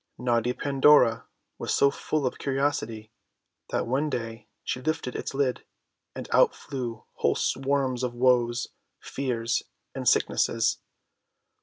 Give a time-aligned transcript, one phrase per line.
[0.17, 1.27] Naughty Pandora
[1.59, 3.11] was so full of curios ity
[3.69, 5.63] that one day she lifted its lid,
[6.15, 8.69] and out flew whole swarms of Woes,
[8.99, 9.61] Fears,
[9.93, 10.79] and Sicknesses.